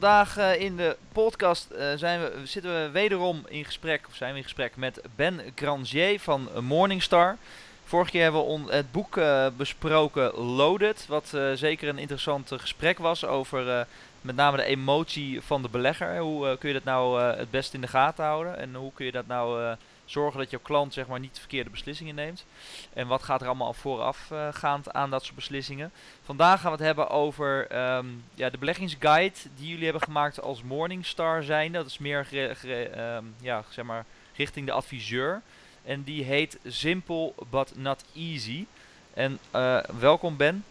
[0.00, 4.30] Vandaag uh, in de podcast uh, zijn we, zitten we wederom in gesprek, of zijn
[4.30, 7.36] we in gesprek met Ben Grangier van Morningstar.
[7.84, 13.24] Vorige keer hebben we het boek uh, besproken, Loaded, wat zeker een interessant gesprek was
[13.24, 13.86] over
[14.20, 16.18] met name de emotie van de belegger.
[16.18, 19.12] Hoe kun je dat nou het best in de gaten houden en hoe kun je
[19.12, 19.76] dat nou
[20.06, 22.44] zorgen dat jouw klant zeg maar, niet de verkeerde beslissingen neemt.
[22.92, 25.92] En wat gaat er allemaal voorafgaand uh, aan dat soort beslissingen.
[26.24, 30.62] Vandaag gaan we het hebben over um, ja, de beleggingsguide die jullie hebben gemaakt als
[30.62, 31.72] Morningstar zijn.
[31.72, 34.04] Dat is meer um, ja, zeg maar,
[34.36, 35.42] richting de adviseur.
[35.84, 38.66] En die heet Simple but not easy.
[39.14, 40.64] En uh, welkom Ben.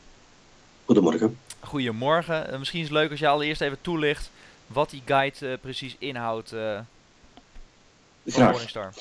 [0.85, 1.39] Goedemorgen.
[1.59, 2.51] Goedemorgen.
[2.51, 4.31] Uh, misschien is het leuk als je allereerst even toelicht
[4.67, 6.49] wat die guide precies inhoudt.
[8.25, 8.51] Graag.
[8.51, 8.93] Morningstar.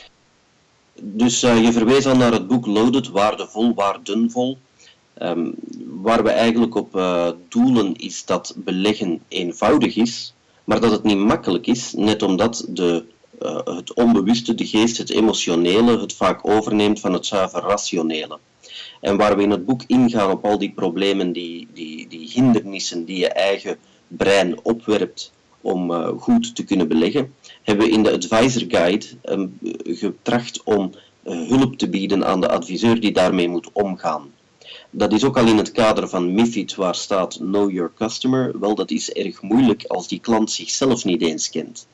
[1.03, 4.59] Dus uh, je verwees al naar het boek Loaded, waardevol, waardenvol.
[5.23, 11.03] Um, waar we eigenlijk op uh, doelen is dat beleggen eenvoudig is, maar dat het
[11.03, 13.05] niet makkelijk is, net omdat de,
[13.43, 18.39] uh, het onbewuste, de geest, het emotionele, het vaak overneemt van het zuiver rationele.
[19.01, 23.05] En waar we in het boek ingaan op al die problemen, die, die, die hindernissen
[23.05, 25.33] die je eigen brein opwerpt
[25.65, 30.93] om uh, goed te kunnen beleggen, hebben we in de Advisor Guide um, getracht om
[31.25, 34.33] uh, hulp te bieden aan de adviseur die daarmee moet omgaan.
[34.91, 38.61] Dat is ook al in het kader van MIFID waar staat Know Your Customer.
[38.61, 41.87] Wel, dat is erg moeilijk als die klant zichzelf niet eens kent.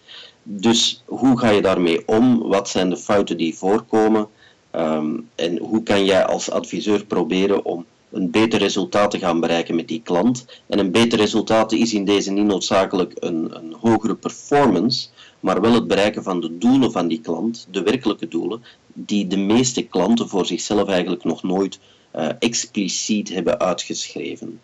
[0.43, 2.39] Dus hoe ga je daarmee om?
[2.39, 4.29] Wat zijn de fouten die voorkomen?
[4.77, 9.75] Um, en hoe kan jij als adviseur proberen om een beter resultaat te gaan bereiken
[9.75, 10.45] met die klant.
[10.67, 15.09] En een beter resultaat is in deze niet noodzakelijk een, een hogere performance,
[15.41, 18.63] maar wel het bereiken van de doelen van die klant, de werkelijke doelen,
[18.93, 21.79] die de meeste klanten voor zichzelf eigenlijk nog nooit
[22.17, 24.61] uh, expliciet hebben uitgeschreven.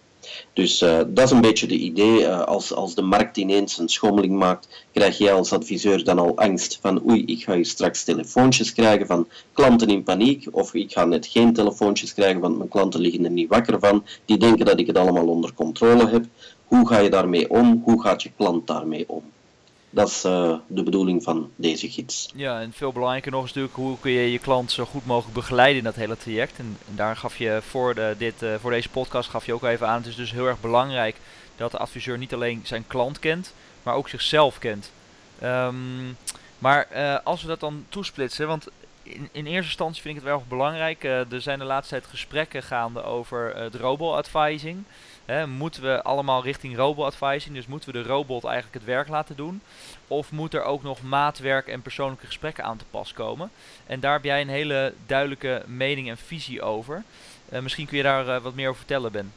[0.53, 2.21] Dus uh, dat is een beetje de idee.
[2.21, 6.37] Uh, als, als de markt ineens een schommeling maakt, krijg jij als adviseur dan al
[6.37, 10.93] angst van oei, ik ga hier straks telefoontjes krijgen van klanten in paniek, of ik
[10.93, 14.67] ga net geen telefoontjes krijgen, want mijn klanten liggen er niet wakker van, die denken
[14.67, 16.25] dat ik het allemaal onder controle heb.
[16.67, 17.83] Hoe ga je daarmee om?
[17.85, 19.23] Hoe gaat je klant daarmee om?
[19.91, 22.31] Dat is uh, de bedoeling van deze gids.
[22.35, 25.35] Ja, en veel belangrijker nog is natuurlijk hoe kun je je klant zo goed mogelijk
[25.35, 26.59] begeleiden in dat hele traject.
[26.59, 29.99] En, daar gaf je voor, dit, uh, voor deze podcast gaf je ook even aan.
[29.99, 31.17] Het is dus heel erg belangrijk
[31.57, 33.53] dat de adviseur niet alleen zijn klant kent,
[33.83, 34.91] maar ook zichzelf kent.
[35.43, 36.17] Um,
[36.59, 38.69] maar uh, als we dat dan toesplitsen, want
[39.03, 41.05] in, in, eerste instantie vind ik het wel belangrijk.
[41.05, 44.85] Er zijn de laatste tijd gesprekken gaande over het robo-advising.
[45.47, 49.61] Moeten we allemaal richting robo-advising, dus moeten we de robot eigenlijk het werk laten doen?
[50.09, 53.51] Of moet er ook nog maatwerk en persoonlijke gesprekken aan te pas komen?
[53.87, 57.03] En daar heb jij een hele duidelijke mening en visie over.
[57.53, 59.33] Uh, misschien kun je daar uh, wat meer over vertellen, Ben.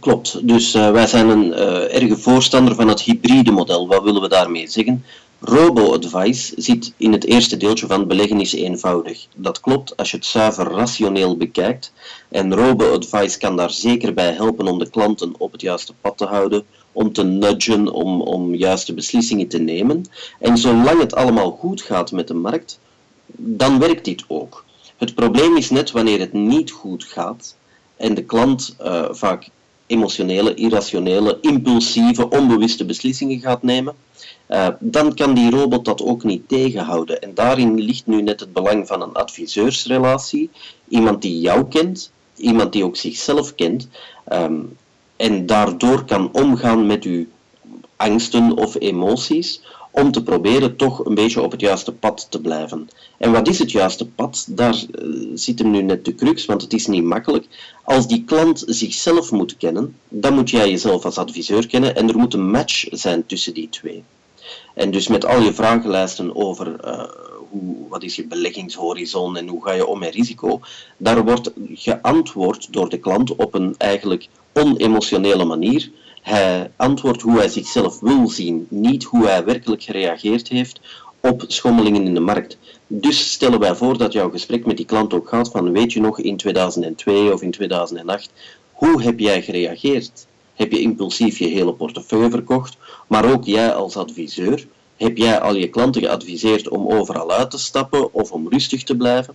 [0.00, 1.54] Klopt, dus uh, wij zijn een
[1.90, 3.88] erge voorstander van het hybride model.
[3.88, 5.04] Wat willen we daarmee zeggen?
[5.44, 9.26] Robo-advice zit in het eerste deeltje van beleggen is eenvoudig.
[9.34, 11.92] Dat klopt als je het zuiver rationeel bekijkt.
[12.28, 16.24] En robo-advice kan daar zeker bij helpen om de klanten op het juiste pad te
[16.24, 20.04] houden, om te nudgen, om, om juiste beslissingen te nemen.
[20.38, 22.78] En zolang het allemaal goed gaat met de markt,
[23.36, 24.64] dan werkt dit ook.
[24.96, 27.56] Het probleem is net wanneer het niet goed gaat
[27.96, 29.48] en de klant uh, vaak
[29.92, 33.94] emotionele, irrationele, impulsieve, onbewuste beslissingen gaat nemen,
[34.48, 37.22] uh, dan kan die robot dat ook niet tegenhouden.
[37.22, 40.50] En daarin ligt nu net het belang van een adviseursrelatie.
[40.88, 43.88] Iemand die jou kent, iemand die ook zichzelf kent,
[44.32, 44.76] um,
[45.16, 47.26] en daardoor kan omgaan met uw
[47.96, 49.60] angsten of emoties,
[49.92, 52.88] om te proberen toch een beetje op het juiste pad te blijven.
[53.18, 54.46] En wat is het juiste pad?
[54.48, 57.46] Daar uh, zit hem nu net de crux, want het is niet makkelijk.
[57.84, 62.18] Als die klant zichzelf moet kennen, dan moet jij jezelf als adviseur kennen en er
[62.18, 64.04] moet een match zijn tussen die twee.
[64.74, 67.04] En dus met al je vragenlijsten over uh,
[67.50, 70.60] hoe, wat is je beleggingshorizon en hoe ga je om met risico,
[70.96, 75.90] daar wordt geantwoord door de klant op een eigenlijk onemotionele manier.
[76.22, 80.80] Hij antwoordt hoe hij zichzelf wil zien, niet hoe hij werkelijk gereageerd heeft
[81.20, 82.58] op schommelingen in de markt.
[82.86, 86.00] Dus stellen wij voor dat jouw gesprek met die klant ook gaat van weet je
[86.00, 88.30] nog in 2002 of in 2008,
[88.72, 90.26] hoe heb jij gereageerd?
[90.54, 92.76] heb je impulsief je hele portefeuille verkocht,
[93.06, 94.66] maar ook jij als adviseur,
[94.96, 98.96] heb jij al je klanten geadviseerd om overal uit te stappen of om rustig te
[98.96, 99.34] blijven?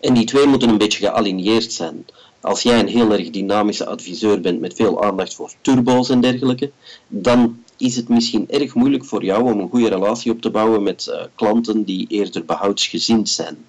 [0.00, 2.06] En die twee moeten een beetje gealigneerd zijn.
[2.40, 6.70] Als jij een heel erg dynamische adviseur bent met veel aandacht voor turbo's en dergelijke,
[7.08, 10.82] dan is het misschien erg moeilijk voor jou om een goede relatie op te bouwen
[10.82, 13.64] met uh, klanten die eerder behoudsgezind zijn.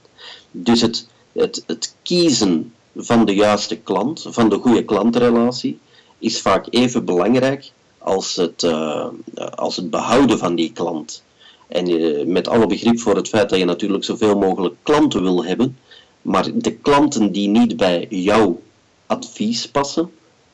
[0.52, 5.80] Dus het, het, het kiezen van de juiste klant, van de goede klantrelatie,
[6.20, 9.08] is vaak even belangrijk als het, uh,
[9.56, 11.24] als het behouden van die klant.
[11.68, 15.46] En uh, met alle begrip voor het feit dat je natuurlijk zoveel mogelijk klanten wil
[15.46, 15.78] hebben,
[16.22, 18.62] maar de klanten die niet bij jouw
[19.06, 20.12] advies passen,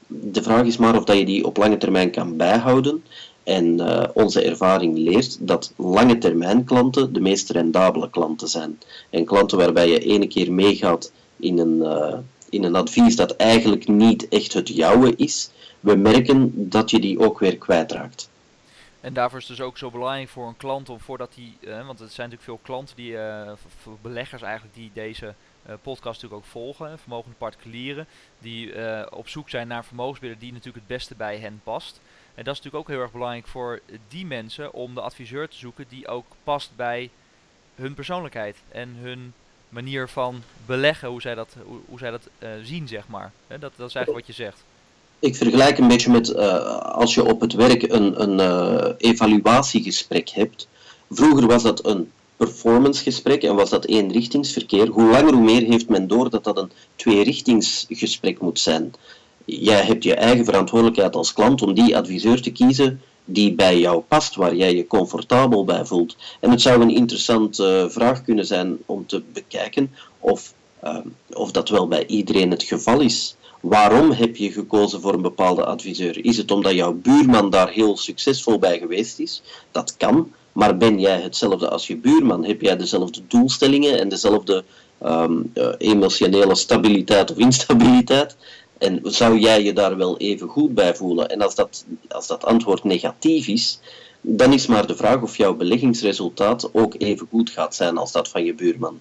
[0.08, 3.04] de vraag is maar of dat je die op lange termijn kan bijhouden.
[3.44, 8.80] En uh, onze ervaring leert dat lange termijn klanten de meest rendabele klanten zijn.
[9.10, 12.18] En klanten waarbij je ene keer meegaat in een, uh,
[12.50, 15.50] in een advies dat eigenlijk niet echt het jouwe is,
[15.80, 18.30] we merken dat je die ook weer kwijtraakt.
[19.02, 21.86] En daarvoor is het dus ook zo belangrijk voor een klant om voordat die, uh,
[21.86, 23.16] want er zijn natuurlijk veel klanten die,
[24.02, 25.34] beleggers eigenlijk, die deze
[25.82, 27.00] podcast natuurlijk ook volgen.
[27.00, 28.08] Vermogende particulieren
[28.40, 32.02] die uh, op zoek zijn naar vermogensbeheerder die natuurlijk het beste bij hen past.
[32.36, 35.58] En dat is natuurlijk ook heel erg belangrijk voor die mensen om de adviseur te
[35.58, 37.10] zoeken die ook past bij
[37.76, 39.34] hun persoonlijkheid en hun
[39.70, 41.56] manier van beleggen, hoe zij dat,
[41.88, 43.32] hoe, zij dat uh, zien, zeg maar.
[43.48, 44.64] dat, dat is eigenlijk wat je zegt.
[45.20, 46.36] Ik vergelijk een beetje met
[46.82, 50.68] als je op het werk een, een evaluatiegesprek hebt.
[51.10, 56.08] Vroeger was dat een performancegesprek en was dat eenrichtingsverkeer, hoe langer hoe meer heeft men
[56.08, 58.94] door dat dat een tweerichtingsgesprek moet zijn.
[59.46, 64.02] Jij hebt je eigen verantwoordelijkheid als klant om die adviseur te kiezen die bij jou
[64.08, 66.16] past, waar jij je comfortabel bij voelt.
[66.40, 70.98] En het zou een interessante uh, vraag kunnen zijn om te bekijken of, uh,
[71.34, 73.36] of dat wel bij iedereen het geval is.
[73.62, 76.26] Waarom heb je gekozen voor een bepaalde adviseur?
[76.26, 79.42] Is het omdat jouw buurman daar heel succesvol bij geweest is?
[79.72, 80.32] Dat kan.
[80.58, 82.46] Maar ben jij hetzelfde als je buurman?
[82.46, 84.64] Heb jij dezelfde doelstellingen en dezelfde
[85.04, 88.36] um, uh, emotionele stabiliteit of instabiliteit?
[88.78, 91.30] En zou jij je daar wel even goed bij voelen?
[91.30, 93.80] En als dat, als dat antwoord negatief is,
[94.22, 98.28] dan is maar de vraag of jouw beleggingsresultaat ook even goed gaat zijn als dat
[98.28, 99.00] van je buurman.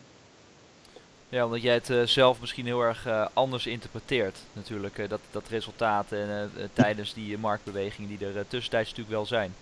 [1.29, 5.45] Ja, omdat jij het uh, zelf misschien heel erg uh, anders interpreteert, natuurlijk, dat, dat
[5.49, 9.55] resultaat en tijdens die marktbewegingen die er tussentijds natuurlijk wel zijn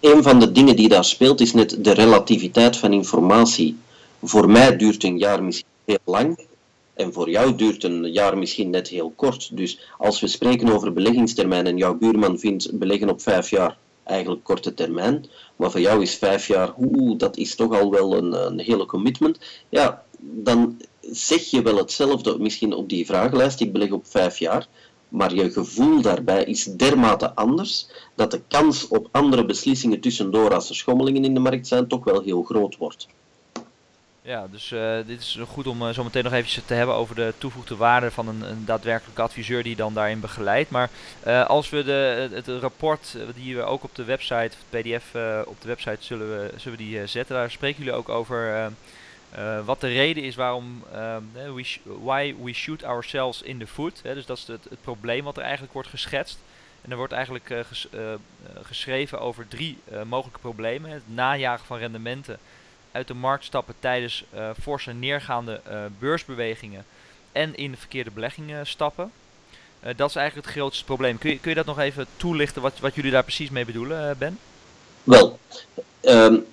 [0.00, 3.76] een van de dingen die daar speelt is net de relativiteit van informatie.
[4.22, 6.46] Voor mij duurt een jaar misschien heel lang
[6.94, 9.56] en voor jou duurt een jaar misschien net heel kort.
[9.56, 14.44] Dus als we spreken over beleggingstermijn en jouw buurman vindt beleggen op vijf jaar eigenlijk
[14.44, 15.26] korte termijn,
[15.56, 18.86] maar voor jou is vijf jaar, oeh, dat is toch al wel een, een hele
[18.86, 19.38] commitment,
[19.68, 24.66] ja, dan zeg je wel hetzelfde misschien op die vragenlijst, ik beleg op vijf jaar,
[25.16, 30.68] maar je gevoel daarbij is dermate anders dat de kans op andere beslissingen tussendoor als
[30.68, 33.06] er schommelingen in de markt zijn toch wel heel groot wordt.
[34.22, 37.14] Ja, dus uh, dit is goed om uh, zo meteen nog eventjes te hebben over
[37.14, 40.70] de toegevoegde waarde van een, een daadwerkelijke adviseur die dan daarin begeleidt.
[40.70, 40.90] Maar
[41.26, 45.14] uh, als we de, het, het rapport die we ook op de website, het pdf
[45.46, 48.72] op de website zullen we, zullen we die zetten, daar spreken jullie ook over
[49.34, 51.16] uh, wat de reden is waarom uh,
[51.54, 54.00] we why we shoot ourselves in the foot.
[54.02, 56.38] Hè, dus dat is het, het, probleem wat er eigenlijk wordt geschetst.
[56.82, 57.88] En er wordt eigenlijk uh, ges,
[58.62, 60.90] geschreven over drie mogelijke problemen.
[60.90, 62.38] Het najagen van rendementen,
[62.92, 64.24] uit de markt stappen tijdens
[64.60, 65.60] forse neergaande
[65.98, 66.84] beursbewegingen
[67.32, 69.12] en in de verkeerde beleggingen stappen.
[69.96, 71.18] dat is eigenlijk het grootste probleem.
[71.18, 74.18] Kun je, kun je dat nog even toelichten wat, wat jullie daar precies mee bedoelen,
[74.18, 74.38] Ben?
[75.04, 75.38] Wel,
[76.00, 76.46] um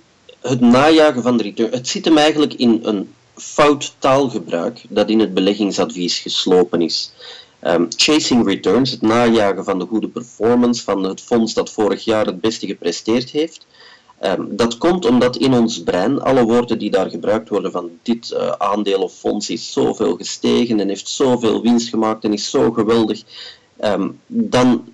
[0.48, 5.20] het najagen van de return, het zit hem eigenlijk in een fout taalgebruik dat in
[5.20, 7.12] het beleggingsadvies geslopen is.
[7.62, 12.26] Um, chasing returns, het najagen van de goede performance van het fonds dat vorig jaar
[12.26, 13.66] het beste gepresteerd heeft,
[14.20, 18.30] um, dat komt omdat in ons brein alle woorden die daar gebruikt worden van dit
[18.30, 22.72] uh, aandeel of fonds is zoveel gestegen en heeft zoveel winst gemaakt en is zo
[22.72, 23.22] geweldig,
[23.80, 24.93] um, dan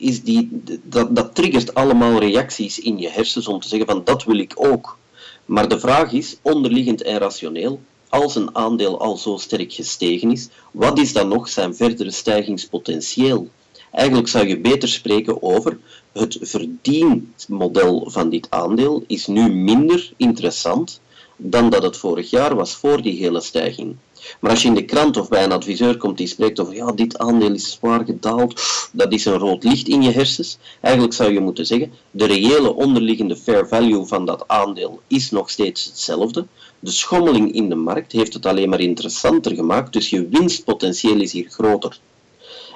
[0.00, 4.24] is die, dat, dat triggert allemaal reacties in je hersens om te zeggen van dat
[4.24, 4.98] wil ik ook.
[5.44, 10.48] Maar de vraag is, onderliggend en rationeel, als een aandeel al zo sterk gestegen is,
[10.70, 13.48] wat is dan nog zijn verdere stijgingspotentieel?
[13.90, 15.78] Eigenlijk zou je beter spreken over
[16.12, 21.00] het verdienmodel van dit aandeel is nu minder interessant
[21.36, 23.96] dan dat het vorig jaar was voor die hele stijging.
[24.40, 26.92] Maar als je in de krant of bij een adviseur komt die spreekt over ja,
[26.92, 28.60] dit aandeel is zwaar gedaald,
[28.92, 30.58] dat is een rood licht in je hersens.
[30.80, 35.50] Eigenlijk zou je moeten zeggen, de reële onderliggende fair value van dat aandeel is nog
[35.50, 36.46] steeds hetzelfde.
[36.78, 41.32] De schommeling in de markt heeft het alleen maar interessanter gemaakt, dus je winstpotentieel is
[41.32, 41.98] hier groter.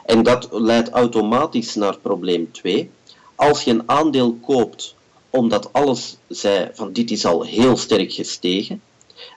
[0.04, 2.90] En dat leidt automatisch naar probleem 2.
[3.34, 4.94] Als je een aandeel koopt
[5.30, 8.82] omdat alles zei van dit is al heel sterk gestegen,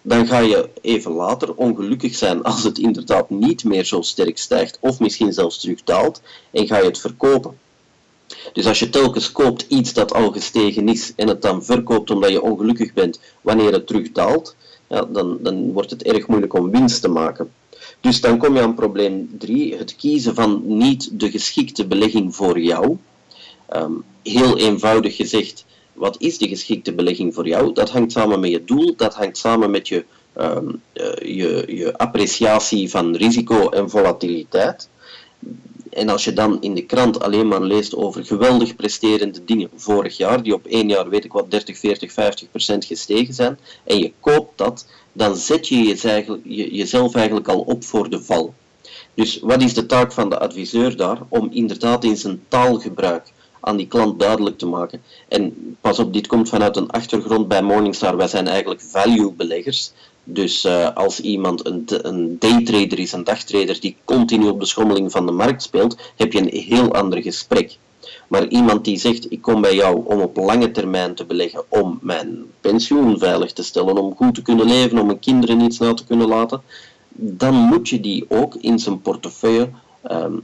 [0.02, 4.78] dan ga je even later ongelukkig zijn als het inderdaad niet meer zo sterk stijgt
[4.82, 7.58] of misschien zelfs terugdaalt en ga je het verkopen.
[8.54, 12.32] Dus als je telkens koopt iets dat al gestegen is en het dan verkoopt omdat
[12.32, 14.56] je ongelukkig bent wanneer het terugdaalt,
[14.88, 17.52] ja, dan, dan wordt het erg moeilijk om winst te maken.
[18.02, 22.60] Dus dan kom je aan probleem 3, het kiezen van niet de geschikte belegging voor
[22.60, 22.98] jou.
[23.68, 23.92] Ehm,
[24.24, 25.66] heel eenvoudig gezegd,
[25.98, 27.74] wat is de geschikte belegging voor jou?
[27.74, 30.06] Dat hangt samen met je doel, dat hangt samen met je,
[30.38, 30.82] um,
[31.22, 34.90] je, je appreciatie van risico en volatiliteit.
[35.90, 40.18] En als je dan in de krant alleen maar leest over geweldig presterende dingen vorig
[40.18, 44.00] jaar, die op één jaar, weet ik wat, 30, 40, 50 procent gestegen zijn, en
[44.00, 48.54] je koopt dat, dan zet je jezelf eigenlijk al op voor de val.
[49.14, 51.20] Dus wat is de taak van de adviseur daar?
[51.30, 55.02] Om inderdaad in zijn taalgebruik aan die klant duidelijk te maken.
[55.28, 58.18] En pas op, dit komt vanuit een achtergrond bij Morningstar.
[58.18, 59.92] Wij zijn eigenlijk value beleggers.
[60.24, 65.12] Dus uh, als iemand een, een daytrader is, een dagtrader die continu op de schommeling
[65.12, 67.78] van de markt speelt, heb je een heel ander gesprek.
[68.28, 72.00] Maar iemand die zegt, ik kom bij jou om op lange termijn te beleggen, om
[72.02, 75.94] mijn pensioen veilig te stellen, om goed te kunnen leven, om mijn kinderen iets na
[75.94, 76.62] te kunnen laten,
[77.10, 79.70] dan moet je die ook in zijn portefeuille
[80.12, 80.44] um,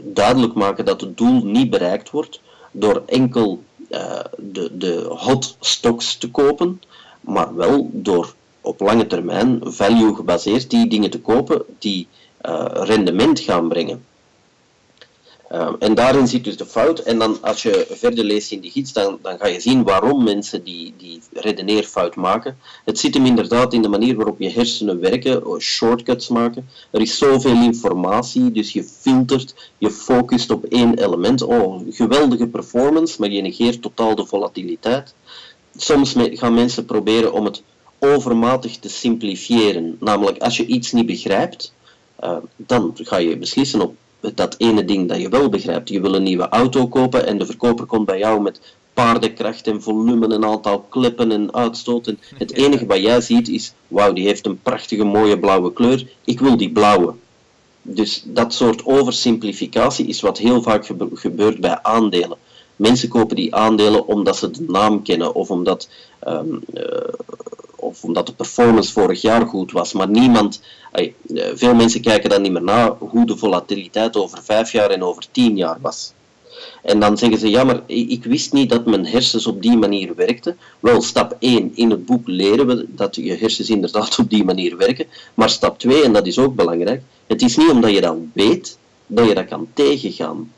[0.00, 2.40] duidelijk maken dat het doel niet bereikt wordt
[2.72, 6.82] door enkel uh, de, de hot stocks te kopen,
[7.20, 12.08] maar wel door op lange termijn value gebaseerd die dingen te kopen die
[12.42, 14.04] uh, rendement gaan brengen.
[15.52, 16.98] Uh, en daarin zit dus de fout.
[16.98, 20.24] En dan als je verder leest in die gids, dan, dan ga je zien waarom
[20.24, 22.58] mensen die, die redeneerfout maken.
[22.84, 26.68] Het zit hem inderdaad in de manier waarop je hersenen werken, oh, shortcuts maken.
[26.90, 31.42] Er is zoveel informatie, dus je filtert, je focust op één element.
[31.42, 35.14] Oh, geweldige performance, maar je negeert totaal de volatiliteit.
[35.76, 37.62] Soms gaan mensen proberen om het
[37.98, 39.96] overmatig te simplifiëren.
[40.00, 41.72] Namelijk, als je iets niet begrijpt,
[42.20, 43.94] uh, dan ga je beslissen op
[44.34, 45.88] dat ene ding dat je wel begrijpt.
[45.88, 48.60] Je wil een nieuwe auto kopen en de verkoper komt bij jou met
[48.94, 52.18] paardenkracht en volume, een aantal klippen en uitstoten.
[52.38, 56.40] Het enige wat jij ziet is, wauw, die heeft een prachtige mooie blauwe kleur, ik
[56.40, 57.14] wil die blauwe.
[57.82, 62.36] Dus dat soort oversimplificatie is wat heel vaak gebeurt bij aandelen.
[62.76, 65.88] Mensen kopen die aandelen omdat ze de naam kennen of omdat
[66.28, 66.82] um, uh,
[67.90, 69.92] of omdat de performance vorig jaar goed was.
[69.92, 71.12] Maar niemand, eh,
[71.54, 75.26] veel mensen kijken dan niet meer na hoe de volatiliteit over vijf jaar en over
[75.30, 76.12] tien jaar was.
[76.82, 80.14] En dan zeggen ze, ja, maar ik wist niet dat mijn hersens op die manier
[80.14, 80.56] werkten.
[80.80, 84.76] Wel, stap 1, in het boek leren we dat je hersens inderdaad op die manier
[84.76, 85.06] werken.
[85.34, 88.78] Maar stap 2, en dat is ook belangrijk, het is niet omdat je dat weet,
[89.06, 90.50] dat je dat kan tegengaan.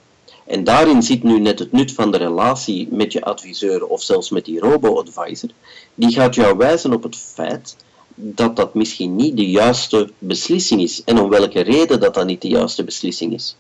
[0.52, 4.30] En daarin zit nu net het nut van de relatie met je adviseur of zelfs
[4.30, 5.49] met die robo-advisor.
[5.94, 7.76] Die gaat jou wijzen op het feit
[8.14, 11.04] dat dat misschien niet de juiste beslissing is.
[11.04, 13.56] En om welke reden dat dat niet de juiste beslissing is.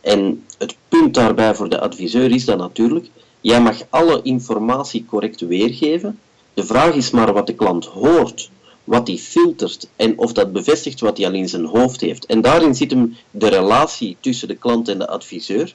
[0.00, 3.06] En het punt daarbij voor de adviseur is dan natuurlijk,
[3.40, 6.18] jij mag alle informatie correct weergeven.
[6.54, 8.50] De vraag is maar wat de klant hoort,
[8.84, 12.26] wat hij filtert en of dat bevestigt wat hij al in zijn hoofd heeft.
[12.26, 15.74] En daarin zit hem de relatie tussen de klant en de adviseur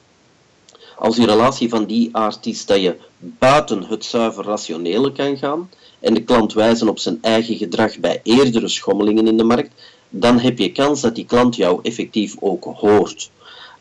[0.98, 5.70] als die relatie van die aard is dat je buiten het zuiver rationele kan gaan
[6.00, 10.38] en de klant wijzen op zijn eigen gedrag bij eerdere schommelingen in de markt, dan
[10.38, 13.30] heb je kans dat die klant jou effectief ook hoort.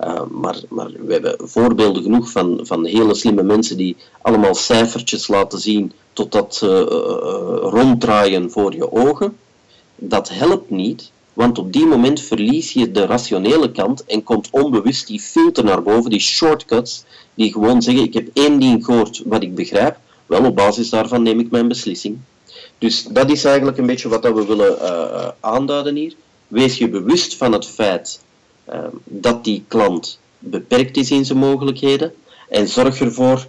[0.06, 5.28] Uh, maar, maar we hebben voorbeelden genoeg van, van hele slimme mensen die allemaal cijfertjes
[5.28, 9.38] laten zien totdat ze uh, ronddraaien voor je ogen.
[9.96, 15.08] Dat helpt niet, want op die moment verlies je de rationele kant en komt onbewust
[15.08, 17.04] die filter naar boven, die shortcuts,
[17.34, 21.24] die gewoon zeggen, ik heb één ding gehoord wat ik begrijp, wel op basis daarvan
[21.24, 22.18] neem ik mijn beslissing.
[22.78, 26.14] Dus dat is eigenlijk een beetje wat we willen uh, aanduiden hier.
[26.48, 28.22] Wees je bewust van het feit
[28.70, 32.14] uh, dat die klant beperkt is in zijn mogelijkheden
[32.50, 33.48] en zorg ervoor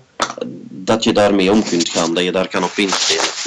[0.69, 3.38] dat je daarmee om kunt gaan, dat je daar kan op inspelen.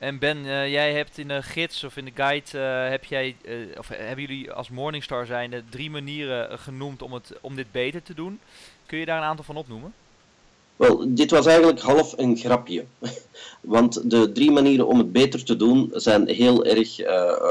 [0.00, 3.36] En Ben, uh, jij hebt in de gids of in de guide, uh, heb jij,
[3.42, 8.02] uh, of hebben jullie als Morningstar zijnde drie manieren genoemd om, het, om dit beter
[8.02, 8.40] te doen.
[8.86, 9.94] Kun je daar een aantal van opnoemen?
[10.76, 12.84] Wel, dit was eigenlijk half een grapje.
[13.60, 17.06] Want de drie manieren om het beter te doen zijn heel erg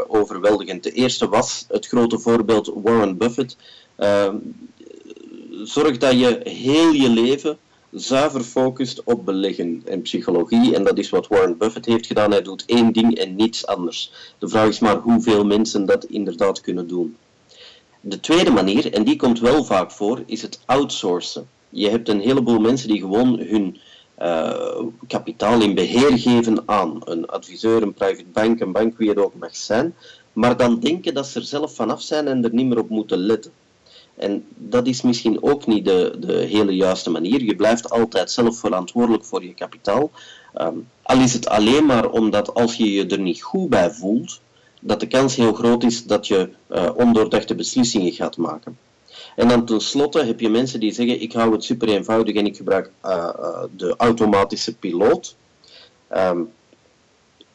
[0.08, 0.84] overweldigend.
[0.84, 3.58] De eerste was het grote voorbeeld Warren Buffett.
[5.64, 7.58] zorg dat je heel je leven
[7.92, 10.76] zuiver focust op beleggen en psychologie.
[10.76, 12.32] En dat is wat Warren Buffett heeft gedaan.
[12.32, 14.12] Hij doet één ding en niets anders.
[14.38, 17.18] De vraag is maar hoeveel mensen dat inderdaad kunnen doen.
[18.02, 21.48] De tweede manier, en die komt wel vaak voor, is het outsourcen.
[21.70, 23.78] Je hebt een heleboel mensen die gewoon hun
[24.20, 29.18] uh, kapitaal in beheer geven aan een adviseur, een private bank, een bank, wie het
[29.18, 29.96] ook mag zijn,
[30.34, 33.18] maar dan denken dat ze er zelf vanaf zijn en er niet meer op moeten
[33.18, 33.52] letten.
[34.20, 37.44] En dat is misschien ook niet de, de hele juiste manier.
[37.44, 40.12] Je blijft altijd zelf verantwoordelijk voor je kapitaal.
[40.62, 44.42] Um, al is het alleen maar omdat als je je er niet goed bij voelt,
[44.82, 48.78] dat de kans heel groot is dat je uh, ondoordachte beslissingen gaat maken.
[49.36, 52.56] En dan tenslotte heb je mensen die zeggen, ik hou het super eenvoudig en ik
[52.56, 55.36] gebruik uh, uh, de automatische piloot.
[56.16, 56.50] Um,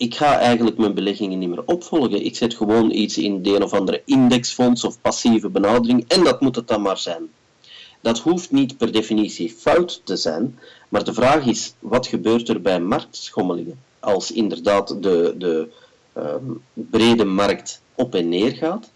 [0.05, 2.25] ik ga eigenlijk mijn beleggingen niet meer opvolgen.
[2.25, 6.41] Ik zet gewoon iets in de een of andere indexfonds of passieve benadering en dat
[6.41, 7.29] moet het dan maar zijn.
[8.01, 10.59] Dat hoeft niet per definitie fout te zijn,
[10.89, 13.81] maar de vraag is, wat gebeurt er bij marktschommelingen?
[14.01, 15.69] Als inderdaad de, de
[16.17, 18.91] um, brede markt op en neer gaat,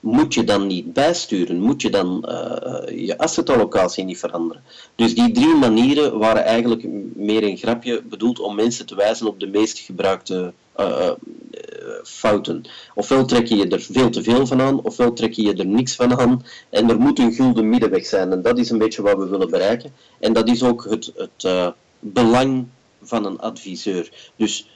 [0.00, 1.60] moet je dan niet bijsturen?
[1.60, 4.62] Moet je dan uh, je assetallocatie niet veranderen?
[4.94, 9.40] Dus die drie manieren waren eigenlijk meer een grapje bedoeld om mensen te wijzen op
[9.40, 11.10] de meest gebruikte uh,
[12.04, 12.62] fouten.
[12.94, 15.94] Ofwel trek je er veel te veel van aan, ofwel trek je je er niks
[15.94, 16.44] van aan.
[16.70, 18.32] En er moet een gulden middenweg zijn.
[18.32, 19.92] En dat is een beetje wat we willen bereiken.
[20.18, 22.66] En dat is ook het, het belang
[23.02, 24.32] van een adviseur.
[24.36, 24.68] Dus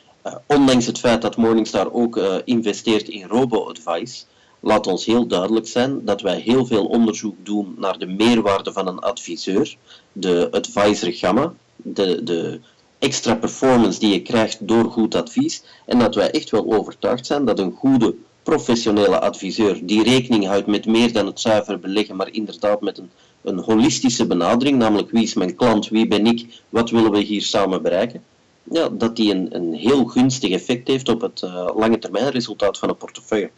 [0.47, 4.25] ondanks het feit dat Morningstar ook investeert in robo-advice
[4.65, 8.87] laat ons heel duidelijk zijn dat wij heel veel onderzoek doen naar de meerwaarde van
[8.87, 9.77] een adviseur,
[10.13, 12.61] de advisor gamma, de, de
[12.99, 17.45] extra performance die je krijgt door goed advies, en dat wij echt wel overtuigd zijn
[17.45, 22.33] dat een goede professionele adviseur die rekening houdt met meer dan het zuiver beleggen, maar
[22.33, 23.11] inderdaad met een,
[23.43, 27.43] een holistische benadering, namelijk wie is mijn klant, wie ben ik, wat willen we hier
[27.43, 28.23] samen bereiken,
[28.71, 32.79] ja, dat die een, een heel gunstig effect heeft op het uh, lange termijn resultaat
[32.79, 33.51] van een portefeuille.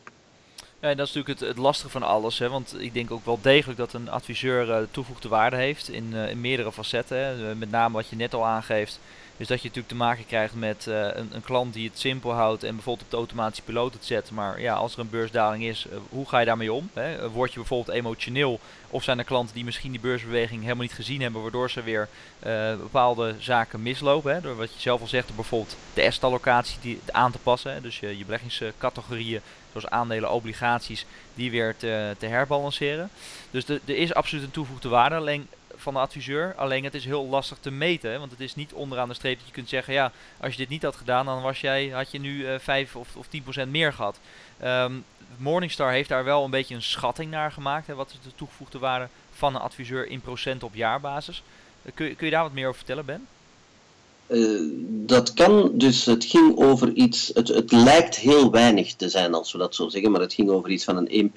[0.86, 2.38] Ja, dat is natuurlijk het, lastige van alles.
[2.38, 2.48] Hè?
[2.48, 6.30] Want ik denk ook wel degelijk dat een adviseur uh, toevoegde waarde heeft in, uh,
[6.30, 7.18] in meerdere facetten.
[7.18, 7.54] Hè?
[7.54, 9.00] Met name wat je net al aangeeft.
[9.36, 12.32] Dus dat je natuurlijk te maken krijgt met uh, een, een, klant die het simpel
[12.32, 14.30] houdt en bijvoorbeeld op de automatische piloot het zet.
[14.30, 16.90] Maar ja, als er een beursdaling is, hoe ga je daarmee om?
[16.92, 17.30] Hè?
[17.30, 18.60] Word je bijvoorbeeld emotioneel
[18.90, 22.08] of zijn er klanten die misschien die beursbeweging helemaal niet gezien hebben, waardoor ze weer
[22.78, 24.34] bepaalde zaken mislopen?
[24.34, 24.40] Hè?
[24.40, 27.72] Door wat je zelf al zegt, bijvoorbeeld de S-allocatie aan te passen.
[27.72, 27.80] Hè?
[27.80, 33.10] Dus je, je beleggingscategorieën zoals aandelen, obligaties, die weer te, te herbalanceren.
[33.50, 36.54] Dus er is absoluut een toevoegde waarde alleen van de adviseur.
[36.56, 39.46] Alleen het is heel lastig te meten, want het is niet onderaan de streep dat
[39.46, 42.20] je kunt zeggen, ja, als je dit niet had gedaan, dan was jij, had je
[42.20, 43.26] nu uh, eh, 5 of, of
[43.64, 44.18] 10% meer gehad.
[44.64, 45.04] Um,
[45.36, 47.86] Morningstar heeft daar wel een beetje een schatting naar gemaakt.
[47.86, 51.42] Hè, wat de toegevoegde waarde van een adviseur in procent op jaarbasis?
[51.82, 53.26] Uh, kun, kun je daar wat meer over vertellen, Ben?
[54.28, 59.34] Uh, dat kan, dus het ging over iets, het, het lijkt heel weinig te zijn
[59.34, 61.32] als we dat zo zeggen, maar het ging over iets van een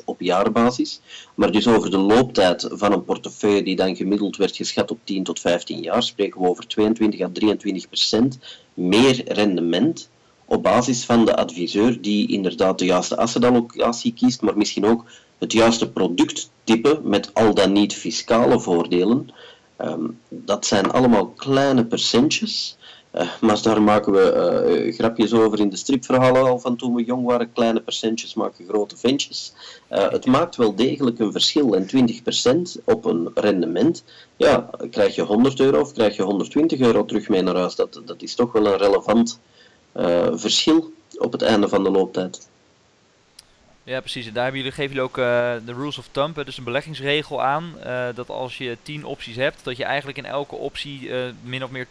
[0.00, 1.00] 1,2% op jaarbasis.
[1.34, 5.24] Maar dus over de looptijd van een portefeuille die dan gemiddeld werd geschat op 10
[5.24, 7.30] tot 15 jaar, spreken we over 22 à
[8.34, 8.38] 23%
[8.74, 10.08] meer rendement
[10.44, 15.04] op basis van de adviseur die inderdaad de juiste assetallocatie kiest, maar misschien ook
[15.38, 19.30] het juiste producttype met al dan niet fiscale voordelen.
[19.78, 22.76] Um, dat zijn allemaal kleine percentjes.
[23.14, 27.04] Uh, maar daar maken we uh, grapjes over in de stripverhalen al van toen we
[27.04, 27.52] jong waren.
[27.52, 29.52] Kleine percentjes maken grote ventjes.
[29.88, 31.74] Het maakt wel degelijk een verschil.
[31.74, 31.86] En
[32.78, 34.04] 20% op een rendement,
[34.36, 37.74] ja, krijg je 100 euro of krijg je 120 euro terug mee naar huis.
[37.74, 39.40] Dat, dat is toch wel een relevant
[40.32, 42.47] verschil op het einde van de looptijd.
[43.88, 44.26] Ja, precies.
[44.26, 45.24] En daar hebben jullie, geven jullie ook uh,
[45.66, 47.74] de rules of thumb, dus een beleggingsregel aan.
[47.86, 51.64] Uh, dat als je 10 opties hebt, dat je eigenlijk in elke optie uh, min
[51.64, 51.88] of meer 10%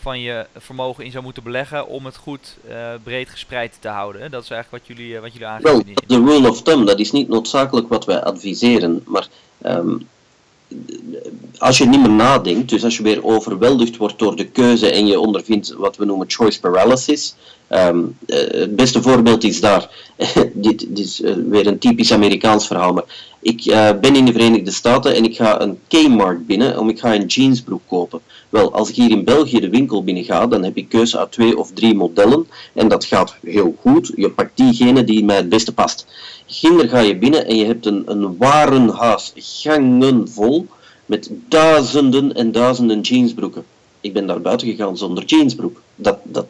[0.00, 2.56] van je vermogen in zou moeten beleggen om het goed
[3.02, 4.30] breed gespreid te houden.
[4.30, 5.84] Dat is eigenlijk wat jullie, wat jullie aangeven.
[5.84, 9.28] Wel, de rule of thumb, dat is niet noodzakelijk wat wij adviseren, maar
[9.66, 10.08] um,
[11.58, 15.06] als je niet meer nadenkt, dus als je weer overweldigd wordt door de keuze en
[15.06, 17.34] je ondervindt wat we noemen choice paralysis,
[17.72, 19.90] Um, het beste voorbeeld is daar,
[20.52, 23.04] dit, dit, is uh, weer een typisch Amerikaans verhaal, maar
[23.40, 26.98] ik uh, ben in de Verenigde Staten en ik ga een Kmart binnen om ik
[26.98, 28.20] ga een jeansbroek kopen.
[28.48, 31.32] Wel, als ik hier in België de winkel binnen ga, dan heb ik keuze uit
[31.32, 34.12] twee of drie modellen en dat gaat heel goed.
[34.16, 36.06] Je pakt diegene die mij het beste past.
[36.50, 39.32] Ginder ga je binnen en je hebt een, een warenhuis,
[40.24, 40.66] vol,
[41.06, 43.64] met duizenden en duizenden jeansbroeken.
[44.00, 45.80] Ik ben daar buiten gegaan zonder jeansbroek.
[45.94, 46.46] Dat, dat,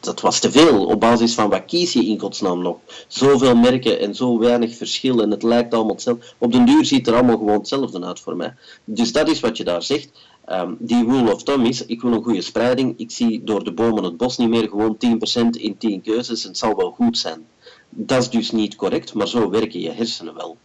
[0.00, 0.84] dat was te veel.
[0.84, 2.76] Op basis van wat kies je in godsnaam nog?
[3.06, 6.24] Zoveel merken en zo weinig verschil en het lijkt allemaal hetzelfde.
[6.38, 8.54] Op den duur ziet er allemaal gewoon hetzelfde uit voor mij.
[8.84, 10.10] Dus dat is wat je daar zegt.
[10.52, 12.94] Um, die rule of thumb is, ik wil een goede spreiding.
[12.96, 16.42] Ik zie door de bomen het bos niet meer gewoon 10% in 10 keuzes.
[16.42, 17.46] Het zal wel goed zijn.
[17.88, 20.56] Dat is dus niet correct, maar zo werken je hersenen wel.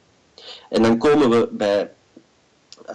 [0.69, 1.91] En dan komen we bij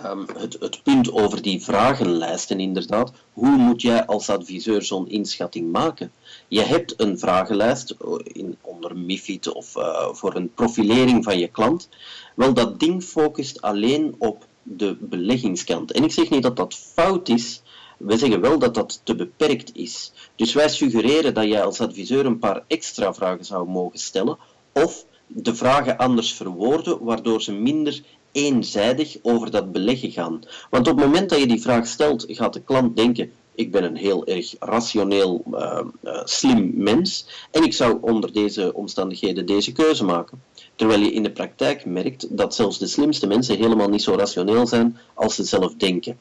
[0.04, 3.12] um, het, het, punt over die vragenlijsten inderdaad.
[3.32, 6.12] Hoe moet jij als adviseur zo'n inschatting maken?
[6.48, 11.48] Je hebt een vragenlijst eh, in, onder MIFID of uh, voor een profilering van je
[11.48, 11.88] klant.
[12.34, 15.92] Wel, dat ding focust alleen op de beleggingskant.
[15.92, 17.62] En ik zeg niet dat dat fout is,
[17.98, 20.12] we zeggen wel dat dat te beperkt is.
[20.36, 24.38] Dus wij suggereren dat jij als adviseur een paar extra vragen zou mogen stellen,
[24.72, 30.40] of de vragen anders verwoorden, waardoor ze minder eenzijdig over dat beleggen gaan.
[30.70, 33.84] Want op het moment dat je die vraag stelt, gaat de klant denken: ik ben
[33.84, 39.72] een heel erg rationeel, uh, uh, slim mens en ik zou onder deze omstandigheden deze
[39.72, 40.42] keuze maken.
[40.76, 44.66] Terwijl je in de praktijk merkt dat zelfs de slimste mensen helemaal niet zo rationeel
[44.66, 46.18] zijn als ze zelf denken.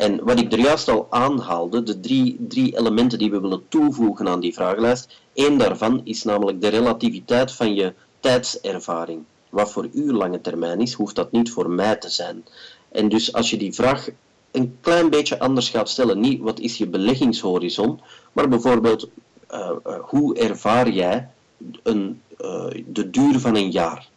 [0.00, 4.28] En wat ik er juist al aanhaalde, de drie, drie elementen die we willen toevoegen
[4.28, 9.22] aan die vragenlijst, één daarvan is namelijk de relativiteit van je tijdservaring.
[9.48, 12.44] Wat voor u lange termijn is, hoeft dat niet voor mij te zijn.
[12.88, 14.08] En dus als je die vraag
[14.50, 18.00] een klein beetje anders gaat stellen, niet wat is je beleggingshorizon,
[18.32, 19.08] maar bijvoorbeeld
[19.50, 21.28] uh, uh, hoe ervaar jij
[21.82, 24.09] een, uh, de duur van een jaar?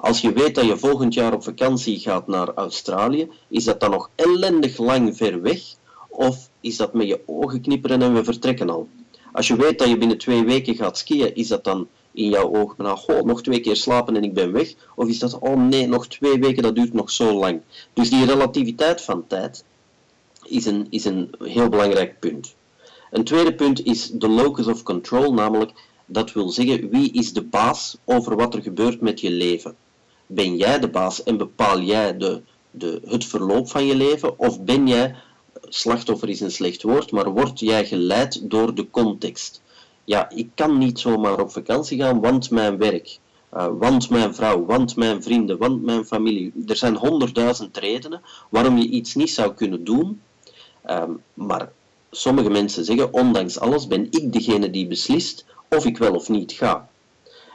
[0.00, 3.90] Als je weet dat je volgend jaar op vakantie gaat naar Australië, is dat dan
[3.90, 5.60] nog ellendig lang ver weg?
[6.08, 8.88] Of is dat met je ogen knipperen en we vertrekken al?
[9.32, 12.54] Als je weet dat je binnen twee weken gaat skiën, is dat dan in jouw
[12.54, 14.74] ogen van, goh, nog twee keer slapen en ik ben weg?
[14.94, 17.60] Of is dat, oh nee, nog twee weken, dat duurt nog zo lang?
[17.92, 19.64] Dus die relativiteit van tijd
[20.44, 22.54] is een, is een heel belangrijk punt.
[23.10, 25.72] Een tweede punt is de locus of control, namelijk
[26.06, 29.76] dat wil zeggen wie is de baas over wat er gebeurt met je leven.
[30.32, 34.38] Ben jij de baas en bepaal jij de, de, het verloop van je leven?
[34.38, 35.14] Of ben jij,
[35.68, 39.62] slachtoffer is een slecht woord, maar word jij geleid door de context?
[40.04, 43.18] Ja, ik kan niet zomaar op vakantie gaan, want mijn werk,
[43.54, 46.52] uh, want mijn vrouw, want mijn vrienden, want mijn familie.
[46.66, 50.20] Er zijn honderdduizend redenen waarom je iets niet zou kunnen doen.
[50.90, 51.72] Um, maar
[52.10, 56.52] sommige mensen zeggen, ondanks alles ben ik degene die beslist of ik wel of niet
[56.52, 56.89] ga.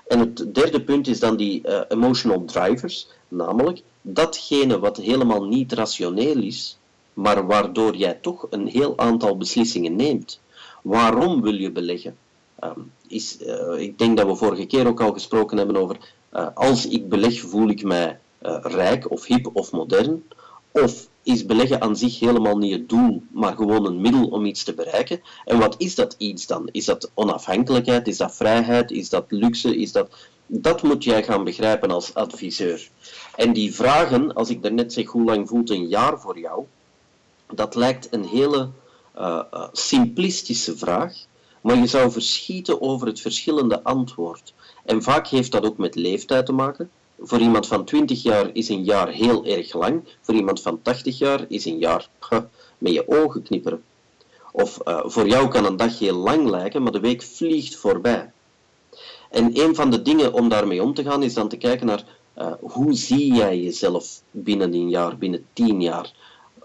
[0.07, 5.73] En het derde punt is dan die uh, emotional drivers, namelijk datgene wat helemaal niet
[5.73, 6.77] rationeel is,
[7.13, 10.39] maar waardoor jij toch een heel aantal beslissingen neemt.
[10.81, 12.17] Waarom wil je beleggen?
[12.63, 15.97] Um, is, uh, ik denk dat we vorige keer ook al gesproken hebben over
[16.33, 18.19] uh, als ik beleg voel ik mij
[18.61, 20.23] rijk of hip of modern.
[20.71, 24.63] Of is beleggen aan zich helemaal niet het doel, maar gewoon een middel om iets
[24.63, 25.21] te bereiken.
[25.45, 26.69] En wat is dat iets dan?
[26.71, 28.07] Is dat onafhankelijkheid?
[28.07, 28.91] Is dat vrijheid?
[28.91, 29.77] Is dat luxe?
[29.77, 30.09] Is dat...
[30.45, 32.89] dat moet jij gaan begrijpen als adviseur.
[33.35, 36.65] En die vragen, als ik daarnet zeg hoe lang voelt een jaar voor jou,
[37.53, 38.69] dat lijkt een hele
[39.17, 41.13] uh, uh, simplistische vraag,
[41.61, 44.53] maar je zou verschieten over het verschillende antwoord.
[44.83, 46.89] En vaak heeft dat ook met leeftijd te maken.
[47.19, 50.03] Voor iemand van 20 jaar is een jaar heel erg lang.
[50.21, 52.09] Voor iemand van 80 jaar is een jaar
[52.77, 53.83] met je ogen knipperen.
[54.51, 58.31] Of uh, voor jou kan een dag heel lang lijken, maar de week vliegt voorbij.
[59.29, 62.03] En een van de dingen om daarmee om te gaan is dan te kijken naar
[62.37, 66.13] uh, hoe zie jij jezelf binnen een jaar, binnen tien jaar.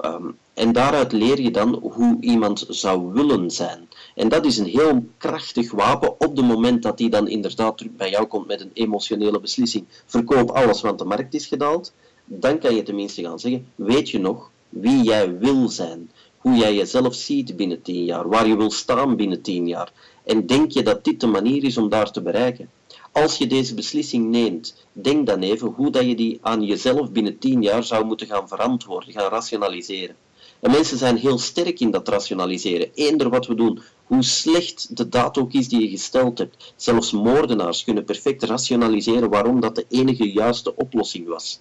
[0.04, 3.88] Um, en daaruit leer je dan hoe iemand zou willen zijn.
[4.14, 7.92] En dat is een heel krachtig wapen op het moment dat hij dan inderdaad terug
[7.92, 9.84] bij jou komt met een emotionele beslissing.
[10.06, 11.92] Verkoop alles, want de markt is gedaald.
[12.24, 16.10] Dan kan je tenminste gaan zeggen, weet je nog wie jij wil zijn?
[16.38, 19.92] Hoe jij jezelf ziet binnen tien jaar, waar je wil staan binnen tien jaar.
[20.24, 22.70] En denk je dat dit de manier is om daar te bereiken?
[23.12, 27.38] Als je deze beslissing neemt, denk dan even hoe dat je die aan jezelf binnen
[27.38, 30.16] tien jaar zou moeten gaan verantwoorden, gaan rationaliseren.
[30.60, 32.90] En mensen zijn heel sterk in dat rationaliseren.
[32.94, 36.72] Eender wat we doen, hoe slecht de daad ook is die je gesteld hebt.
[36.76, 41.60] Zelfs moordenaars kunnen perfect rationaliseren waarom dat de enige juiste oplossing was.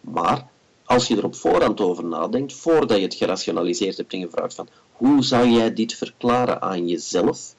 [0.00, 0.48] Maar
[0.84, 4.68] als je er op voorhand over nadenkt, voordat je het gerationaliseerd hebt en gevraagd van
[4.92, 7.54] hoe zou jij dit verklaren aan jezelf,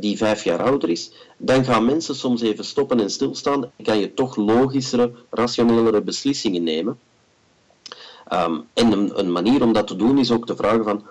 [0.00, 3.98] die vijf jaar ouder is, dan gaan mensen soms even stoppen en stilstaan en kan
[3.98, 6.98] je toch logischere, rationelere beslissingen nemen.
[8.32, 11.02] Um, en een, manier om dat te doen is ook te vragen van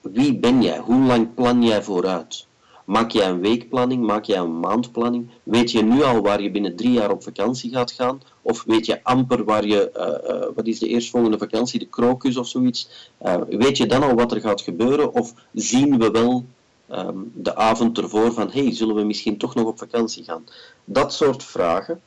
[0.00, 0.78] wie ben jij?
[0.78, 2.46] Hoe lang plan jij vooruit?
[2.84, 4.06] Maak jij een weekplanning?
[4.06, 5.30] Maak jij een maandplanning?
[5.42, 8.22] Weet je nu al waar je binnen drie jaar op vakantie gaat gaan?
[8.42, 12.36] Of weet je amper waar je, uh, uh, wat is de eerstvolgende vakantie, de krokus
[12.36, 13.10] of zoiets?
[13.22, 15.12] Uh, weet je dan al wat er gaat gebeuren?
[15.12, 16.44] Of zien we wel
[16.92, 20.44] um, de avond ervoor van, hey, zullen we misschien toch nog op vakantie gaan?
[20.84, 22.00] Dat soort vragen,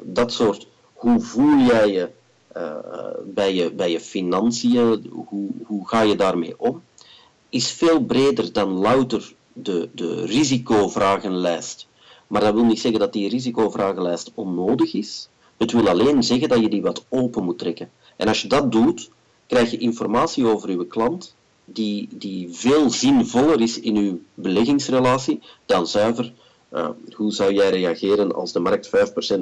[0.00, 2.10] dat soort, hoe voel jij je
[2.56, 2.76] uh,
[3.24, 6.82] bij je, bij je financiën, hoe, hoe ga je daarmee om,
[7.48, 11.86] is veel breder dan louter de, de risicovragenlijst.
[12.26, 15.28] Maar dat wil niet zeggen dat die risicovragenlijst onnodig is.
[15.56, 17.90] Het wil alleen zeggen dat je die wat open moet trekken.
[18.16, 19.10] En als je dat doet,
[19.46, 21.34] krijg je informatie over je klant
[21.72, 26.32] die, die veel zinvoller is in uw beleggingsrelatie dan zuiver
[26.72, 28.90] uh, hoe zou jij reageren als de markt 5%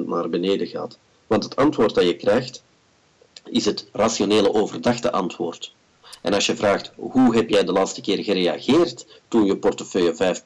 [0.05, 0.97] naar beneden gaat.
[1.27, 2.63] Want het antwoord dat je krijgt
[3.43, 5.73] is het rationele overdachte antwoord.
[6.21, 10.43] En als je vraagt hoe heb jij de laatste keer gereageerd toen je portefeuille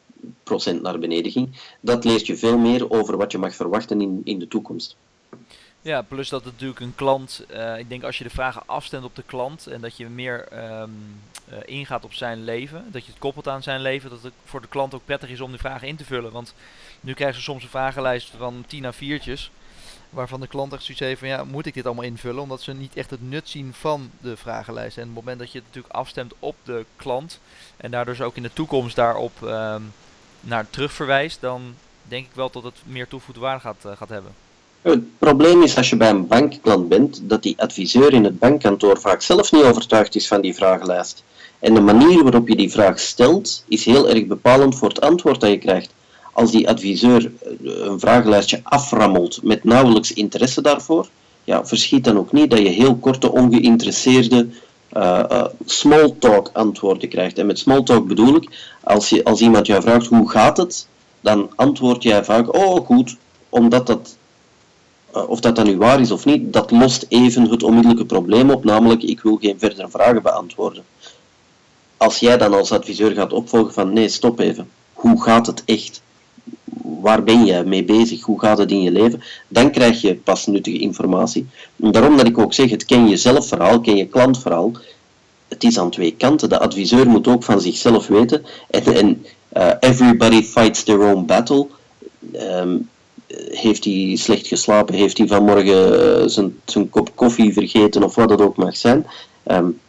[0.78, 4.22] 5% naar beneden ging, dat leert je veel meer over wat je mag verwachten in,
[4.24, 4.96] in de toekomst.
[5.86, 9.16] Ja, plus dat natuurlijk een klant, uh, ik denk als je de vragen afstemt op
[9.16, 10.48] de klant en dat je meer
[10.82, 14.34] um, uh, ingaat op zijn leven, dat je het koppelt aan zijn leven, dat het
[14.46, 16.32] voor de klant ook prettig is om die vragen in te vullen.
[16.32, 16.54] Want
[17.00, 19.52] nu krijgen ze soms een vragenlijst van 10 à 4'tjes,
[20.10, 22.42] waarvan de klant echt zoiets heeft van ja, moet ik dit allemaal invullen?
[22.42, 24.98] Omdat ze niet echt het nut zien van de vragenlijst.
[24.98, 27.40] En op het moment dat je het natuurlijk afstemt op de klant
[27.78, 29.94] en daardoor dus ook in de toekomst daarop um,
[30.40, 34.45] naar terugverwijst, dan denk ik wel dat het meer toevoegde waarde gaat, uh, gaat hebben.
[34.86, 39.00] Het probleem is als je bij een bankklant bent, dat die adviseur in het bankkantoor
[39.00, 41.24] vaak zelf niet overtuigd is van die vragenlijst.
[41.60, 45.42] En de manier waarop je die vraag stelt, is heel erg bepalend voor het antwoord
[45.42, 45.94] dat je krijgt.
[46.34, 51.08] Als die adviseur eh, een vragenlijstje aframmelt met nauwelijks interesse daarvoor,
[51.44, 54.48] ja, verschiet dan ook niet dat je heel korte, ongeïnteresseerde
[54.94, 57.38] uh, uh, small talk antwoorden krijgt.
[57.38, 58.50] En met small talk bedoel ik,
[58.84, 60.88] als, je, als iemand jou vraagt hoe gaat het,
[61.22, 63.18] dan antwoord jij vaak, oh goed,
[63.50, 64.25] omdat dat eh,
[65.24, 68.64] of dat dan nu waar is of niet, dat lost even het onmiddellijke probleem op,
[68.64, 70.84] namelijk ik wil geen verdere vragen beantwoorden.
[71.98, 76.02] Als jij dan als adviseur gaat opvolgen van nee, stop even, hoe gaat het echt?
[77.02, 78.22] Waar ben je mee bezig?
[78.22, 79.22] Hoe gaat het in je leven?
[79.48, 81.48] Dan krijg je pas nuttige informatie.
[81.76, 84.72] Daarom dat ik ook zeg, het ken je zelf verhaal, ken je klantverhaal.
[85.48, 86.50] Het is aan twee kanten.
[86.50, 88.46] De adviseur moet ook van zichzelf weten.
[88.70, 89.26] En, en
[89.58, 91.68] uh, everybody fights their own battle.
[92.34, 92.90] Um,
[93.50, 98.30] heeft hij slecht geslapen, heeft hij vanmorgen uh, zijn, zijn kop koffie vergeten of wat
[98.30, 99.06] het ook mag zijn.
[99.48, 99.80] Um,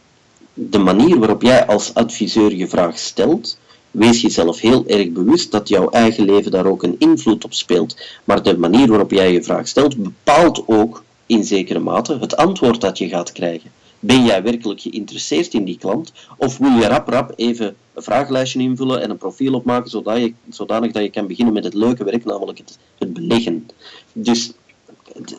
[0.53, 3.57] de manier waarop jij als adviseur je vraag stelt,
[3.91, 7.97] wees jezelf heel erg bewust dat jouw eigen leven daar ook een invloed op speelt.
[8.23, 12.81] Maar de manier waarop jij je vraag stelt, bepaalt ook in zekere mate het antwoord
[12.81, 13.71] dat je gaat krijgen.
[13.99, 16.13] Ben jij werkelijk geïnteresseerd in die klant?
[16.37, 20.33] Of wil je rap rap even een vragenlijstje invullen en een profiel opmaken zodat je,
[20.49, 23.67] zodanig dat je kan beginnen met het leuke werk, namelijk het, het beleggen.
[24.13, 24.53] Dus
[25.13, 25.37] het,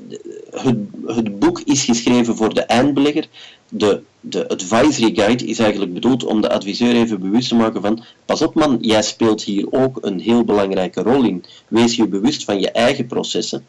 [1.07, 3.29] het, boek is geschreven voor de eindbelegger.
[3.69, 8.05] De, de advisory guide is eigenlijk bedoeld om de adviseur even bewust te maken van
[8.25, 11.45] pas op man, jij speelt hier ook een heel belangrijke rol in.
[11.69, 13.67] Wees je bewust van je eigen processen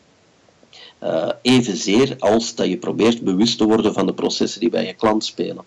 [1.03, 4.93] uh, evenzeer als dat je probeert bewust te worden van de processen die bij je
[4.93, 5.63] klant spelen.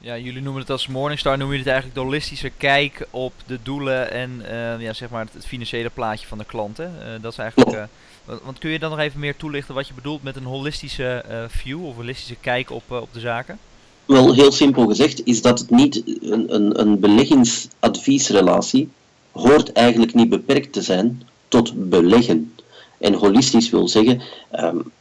[0.00, 3.58] Ja, jullie noemen het als Morningstar, noemen jullie het eigenlijk de holistische kijk op de
[3.62, 6.76] doelen en uh, ja, zeg maar het, financiële plaatje van de klant.
[6.76, 6.84] Hè?
[6.84, 7.88] Uh, dat is eigenlijk,
[8.24, 11.86] want kun je dan nog even meer toelichten wat je bedoelt met een holistische view
[11.86, 13.58] of holistische kijk op, op de zaken?
[14.04, 18.88] Wel, heel simpel gezegd is dat het niet een, een, een beleggingsadviesrelatie
[19.32, 22.52] hoort eigenlijk niet beperkt te zijn tot beleggen.
[22.98, 24.22] En holistisch wil zeggen
[24.60, 24.92] um,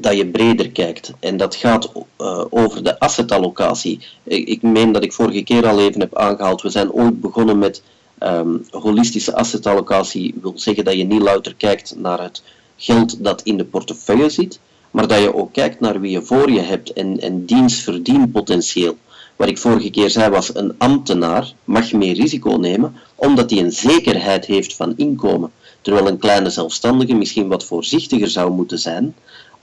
[0.00, 1.12] dat je breder kijkt.
[1.20, 4.00] En dat gaat uh, over de assetallocatie.
[4.22, 6.62] Ik, ik meen dat ik vorige keer al even heb aangehaald.
[6.62, 7.82] We zijn ooit begonnen met
[8.20, 10.34] um, holistische assetallocatie.
[10.42, 12.42] wil zeggen dat je niet louter kijkt naar het
[12.76, 16.50] geld dat in de portefeuille zit, maar dat je ook kijkt naar wie je voor
[16.50, 18.96] je hebt en, en dienstverdienpotentieel.
[19.36, 23.72] Wat ik vorige keer zei was, een ambtenaar mag meer risico nemen, omdat hij een
[23.72, 25.50] zekerheid heeft van inkomen.
[25.82, 29.14] Terwijl een kleine zelfstandige misschien wat voorzichtiger zou moeten zijn,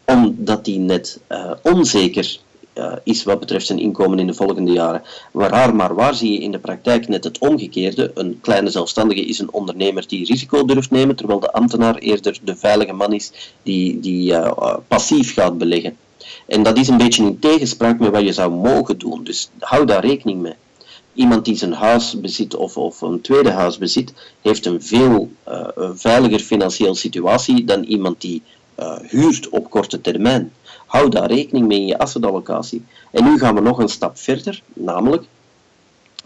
[0.05, 2.39] omdat die net uh, onzeker
[2.75, 5.01] uh, is wat betreft zijn inkomen in de volgende jaren.
[5.32, 8.12] Waar maar waar zie je in de praktijk net het omgekeerde.
[8.13, 12.55] Een kleine zelfstandige is een ondernemer die risico durft nemen, terwijl de ambtenaar eerder de
[12.55, 13.32] veilige man is
[13.63, 15.97] die, die uh, passief gaat beleggen.
[16.45, 19.23] En dat is een beetje in tegenspraak met wat je zou mogen doen.
[19.23, 20.53] Dus hou daar rekening mee
[21.19, 25.67] iemand die zijn huis bezit of, of een tweede huis bezit, heeft een veel uh,
[25.93, 28.41] veiliger financiële situatie dan iemand die
[28.79, 30.53] uh, huurt op korte termijn.
[30.86, 32.84] Hou daar rekening mee in je assetallocatie.
[33.12, 35.23] En nu gaan we nog een stap verder, namelijk,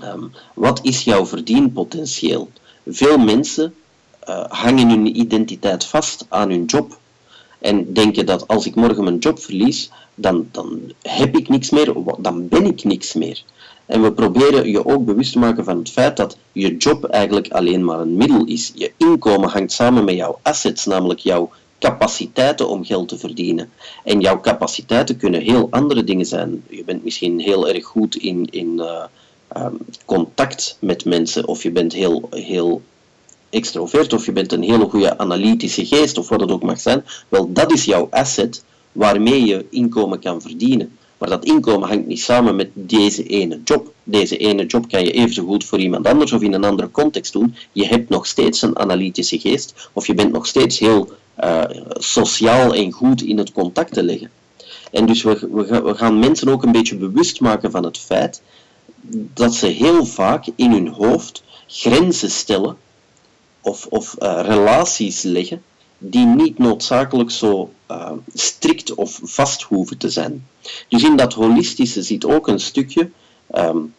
[0.03, 2.49] um, wat is jouw verdienpotentieel?
[2.85, 3.73] Veel mensen
[4.29, 6.97] uh, hangen hun identiteit vast aan hun job.
[7.59, 11.93] En denken dat als ik morgen mijn job verlies, dan, dan heb ik niks meer,
[12.19, 13.43] dan ben ik niks meer.
[13.85, 17.51] En we proberen je ook bewust te maken van het feit dat je job eigenlijk
[17.51, 18.71] alleen maar een middel is.
[18.75, 23.71] Je inkomen hangt samen met jouw assets, namelijk jouw capaciteiten om geld te verdienen.
[24.03, 26.63] En jouw capaciteiten kunnen heel andere dingen zijn.
[26.69, 29.03] Je bent misschien heel erg goed in, in uh,
[29.57, 32.81] um, contact met mensen, of je bent heel, heel
[33.53, 37.05] extrovert of je bent een hele goede analytische geest of wat het ook mag zijn,
[37.29, 40.97] wel dat is jouw asset waarmee je inkomen kan verdienen.
[41.23, 43.93] Maar dat inkomen hangt niet samen met deze ene job.
[44.03, 46.91] Deze ene job kan je even zo goed voor iemand anders of in een andere
[46.91, 47.55] context doen.
[47.71, 51.11] Je hebt nog steeds een analytische geest of je bent nog steeds heel
[51.43, 54.31] uh, sociaal en goed in het contact te leggen.
[54.91, 55.47] En dus we,
[55.83, 58.41] we, gaan mensen ook een beetje bewust maken van het feit
[59.33, 62.77] dat ze heel vaak in hun hoofd grenzen stellen
[63.61, 65.61] of, of uh, relaties leggen
[66.05, 70.47] die niet noodzakelijk zo uh, strikt of vast hoeven te zijn.
[70.87, 73.09] Dus in dat holistische zit ook een stukje
[73.55, 73.93] um,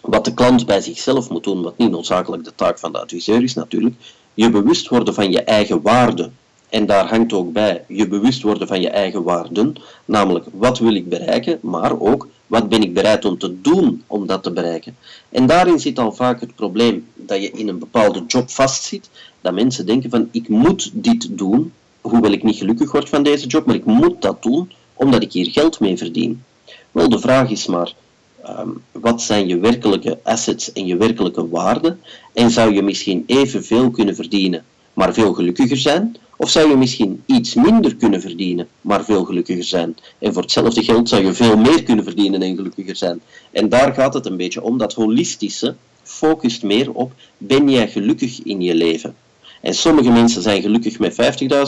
[0.00, 3.42] wat de klant bij zichzelf moet doen, wat niet noodzakelijk de taak van de adviseur
[3.42, 3.94] is natuurlijk,
[4.34, 6.30] je bewust worden van je eigen waarde.
[6.72, 10.94] En daar hangt ook bij je bewust worden van je eigen waarden, namelijk wat wil
[10.94, 14.96] ik bereiken, maar ook wat ben ik bereid om te doen om dat te bereiken.
[15.28, 19.54] En daarin zit al vaak het probleem dat je in een bepaalde job vastzit, dat
[19.54, 23.66] mensen denken van ik moet dit doen, hoewel ik niet gelukkig word van deze job,
[23.66, 26.42] maar ik moet dat doen omdat ik hier geld mee verdien.
[26.90, 27.94] Wel, de vraag is maar,
[28.42, 32.00] ehm, wat zijn je werkelijke assets en je werkelijke waarden?
[32.32, 36.16] En zou je misschien evenveel kunnen verdienen, maar veel gelukkiger zijn?
[36.42, 39.96] Of zou je misschien iets minder kunnen verdienen, maar veel gelukkiger zijn?
[40.18, 43.20] En voor hetzelfde geld zou je veel meer kunnen verdienen en gelukkiger zijn.
[43.50, 44.78] En daar gaat het een beetje om.
[44.78, 49.14] Dat holistische focust meer op, ben jij gelukkig in je leven?
[49.60, 51.12] En sommige mensen zijn gelukkig met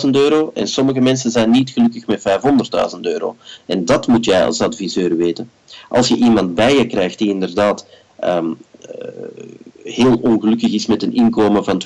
[0.05, 2.23] 50.000 euro en sommige mensen zijn niet gelukkig met
[2.95, 3.37] 500.000 euro.
[3.67, 5.51] En dat moet jij als adviseur weten.
[5.89, 7.87] Als je iemand bij je krijgt die inderdaad
[8.25, 8.57] um,
[9.85, 11.83] heel ongelukkig is met een inkomen van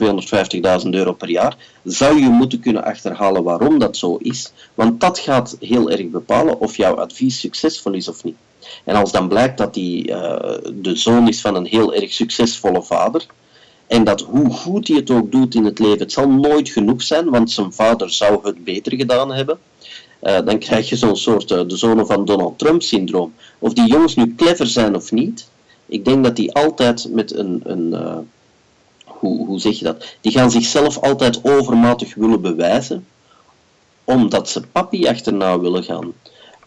[0.84, 4.52] 250.000 euro per jaar, zou je moeten kunnen achterhalen waarom dat zo is.
[4.74, 8.36] Want dat gaat heel erg bepalen of jouw advies succesvol is of niet.
[8.84, 12.82] En als dan blijkt dat hij uh, de zoon is van een heel erg succesvolle
[12.82, 13.26] vader,
[13.86, 17.02] en dat hoe goed hij het ook doet in het leven, het zal nooit genoeg
[17.02, 19.58] zijn, want zijn vader zou het beter gedaan hebben.
[20.22, 23.32] Uh, dan krijg je zo'n soort uh, de zonen van Donald Trump syndroom.
[23.58, 25.48] Of die jongens nu clever zijn of niet,
[25.88, 28.18] ik denk dat die altijd met een, een uh,
[29.04, 30.16] hoe, hoe zeg je dat?
[30.20, 33.06] Die gaan zichzelf altijd overmatig willen bewijzen,
[34.04, 36.12] omdat ze papi achterna willen gaan.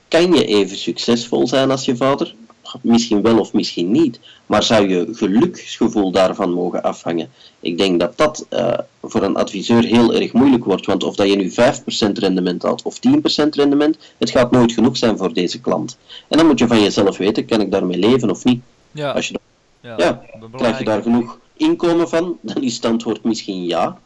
[0.07, 2.35] Kan je even succesvol zijn als je vader?
[2.81, 7.29] Misschien wel of misschien niet, maar zou je geluksgevoel daarvan mogen afhangen?
[7.59, 11.29] Ik denk dat dat uh, voor een adviseur heel erg moeilijk wordt, want of dat
[11.29, 12.99] je nu 5% rendement had of
[13.43, 15.97] 10% rendement, het gaat nooit genoeg zijn voor deze klant.
[16.27, 18.61] En dan moet je van jezelf weten, kan ik daarmee leven of niet?
[18.91, 19.11] Ja.
[19.11, 19.39] Als je
[19.79, 22.37] ja, ja krijg je daar genoeg inkomen van?
[22.41, 23.99] Dan is het antwoord misschien ja.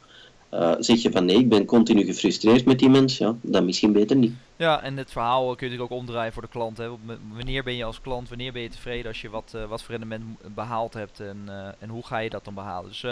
[0.53, 3.91] Uh, zeg je van nee, ik ben continu gefrustreerd met die mens, ja, dan misschien
[3.91, 4.33] beter niet.
[4.57, 6.77] Ja, en het verhaal kun je ook omdraaien voor de klant.
[6.77, 6.89] Hè.
[7.33, 9.95] Wanneer ben je als klant, wanneer ben je tevreden als je wat, uh, wat voor
[9.95, 12.89] rendement behaald hebt en, uh, en hoe ga je dat dan behalen.
[12.89, 13.05] Dus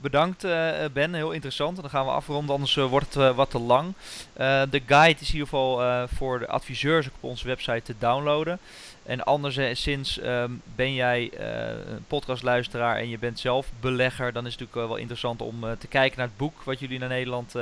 [0.00, 0.42] bedankt
[0.92, 1.76] Ben, heel interessant.
[1.76, 3.94] En dan gaan we afronden, anders wordt het wat te lang.
[4.70, 8.58] de guide is in ieder geval voor de adviseurs op onze website te downloaden.
[9.02, 11.30] En anderszins um, ben jij
[11.88, 15.86] een podcastluisteraar en je bent zelf belegger, dan is het natuurlijk wel interessant om te
[15.86, 17.54] kijken naar het boek wat jullie naar Nederland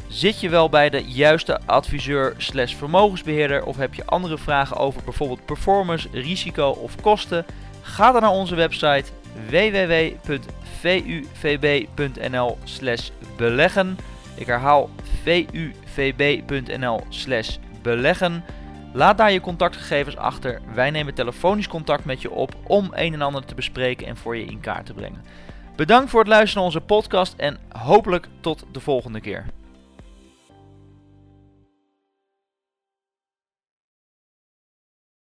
[0.07, 5.01] Zit je wel bij de juiste adviseur slash vermogensbeheerder of heb je andere vragen over
[5.03, 7.45] bijvoorbeeld performance, risico of kosten?
[7.82, 9.05] Ga dan naar onze website
[9.49, 10.18] www.vuvb.nl
[12.64, 13.97] slash beleggen.
[14.36, 14.89] Ik herhaal
[15.86, 18.43] vuvb.nl slash beleggen.
[18.95, 20.61] Laat daar je contactgegevens achter.
[20.73, 24.37] Wij nemen telefonisch contact met je op om een en ander te bespreken en voor
[24.37, 25.23] je in kaart te brengen.
[25.75, 29.45] Bedankt voor het luisteren naar onze podcast en hopelijk tot de volgende keer.